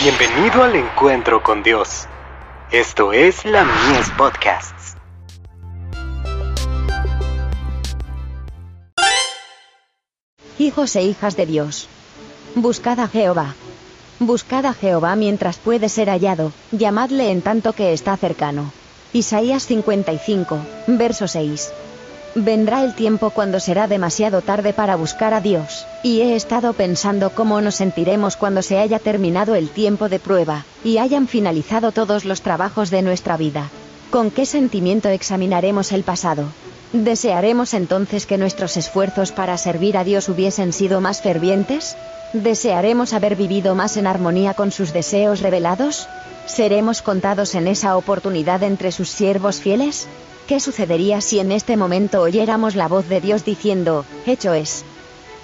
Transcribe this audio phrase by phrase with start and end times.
[0.00, 2.06] Bienvenido al encuentro con Dios.
[2.70, 4.94] Esto es la Mies Podcasts.
[10.56, 11.88] Hijos e hijas de Dios.
[12.54, 13.56] Buscad a Jehová.
[14.20, 18.70] Buscad a Jehová mientras puede ser hallado, llamadle en tanto que está cercano.
[19.12, 21.72] Isaías 55, verso 6.
[22.44, 27.30] Vendrá el tiempo cuando será demasiado tarde para buscar a Dios, y he estado pensando
[27.30, 32.24] cómo nos sentiremos cuando se haya terminado el tiempo de prueba, y hayan finalizado todos
[32.24, 33.70] los trabajos de nuestra vida.
[34.10, 36.44] ¿Con qué sentimiento examinaremos el pasado?
[36.92, 41.96] ¿Desearemos entonces que nuestros esfuerzos para servir a Dios hubiesen sido más fervientes?
[42.32, 46.06] ¿Desearemos haber vivido más en armonía con sus deseos revelados?
[46.46, 50.06] ¿Seremos contados en esa oportunidad entre sus siervos fieles?
[50.48, 54.82] ¿Qué sucedería si en este momento oyéramos la voz de Dios diciendo, hecho es?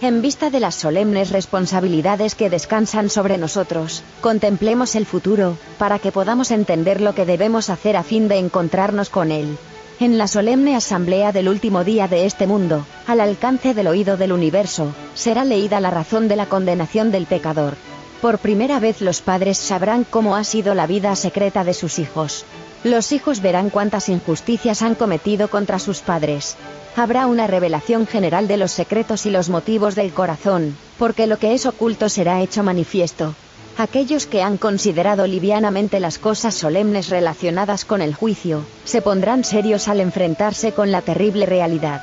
[0.00, 6.12] En vista de las solemnes responsabilidades que descansan sobre nosotros, contemplemos el futuro, para que
[6.12, 9.58] podamos entender lo que debemos hacer a fin de encontrarnos con Él.
[9.98, 14.30] En la solemne asamblea del último día de este mundo, al alcance del oído del
[14.30, 17.74] universo, será leída la razón de la condenación del pecador.
[18.20, 22.44] Por primera vez los padres sabrán cómo ha sido la vida secreta de sus hijos.
[22.84, 26.56] Los hijos verán cuántas injusticias han cometido contra sus padres.
[26.96, 31.54] Habrá una revelación general de los secretos y los motivos del corazón, porque lo que
[31.54, 33.34] es oculto será hecho manifiesto.
[33.78, 39.88] Aquellos que han considerado livianamente las cosas solemnes relacionadas con el juicio, se pondrán serios
[39.88, 42.02] al enfrentarse con la terrible realidad.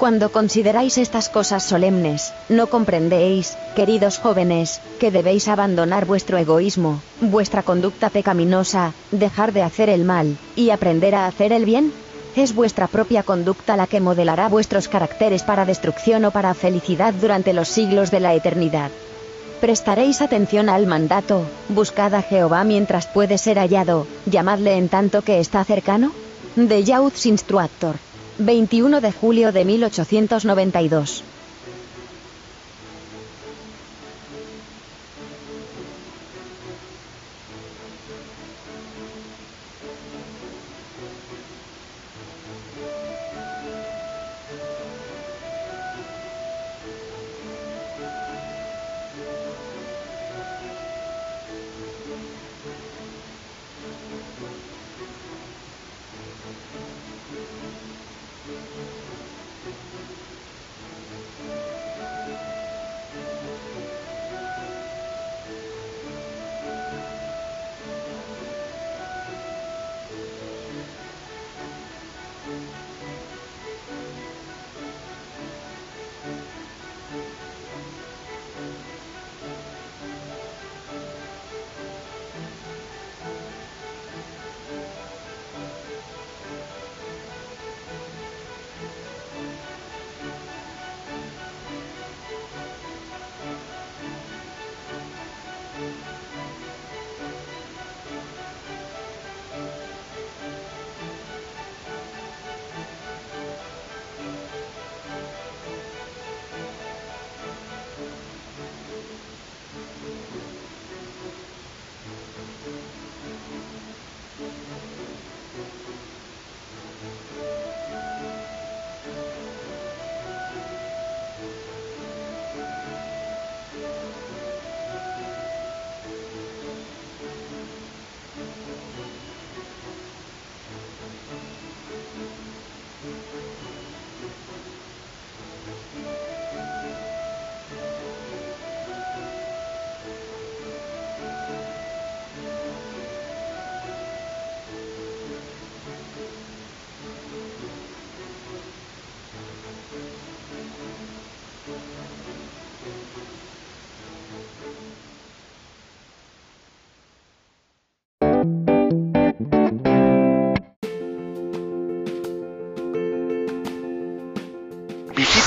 [0.00, 7.62] Cuando consideráis estas cosas solemnes, no comprendéis, queridos jóvenes, que debéis abandonar vuestro egoísmo, vuestra
[7.62, 11.92] conducta pecaminosa, dejar de hacer el mal, y aprender a hacer el bien.
[12.34, 17.52] Es vuestra propia conducta la que modelará vuestros caracteres para destrucción o para felicidad durante
[17.52, 18.90] los siglos de la eternidad.
[19.60, 25.40] Prestaréis atención al mandato, buscad a Jehová mientras puede ser hallado, llamadle en tanto que
[25.40, 26.12] está cercano.
[26.56, 27.96] De Youth's Instructor.
[28.38, 31.24] 21 de julio de 1892.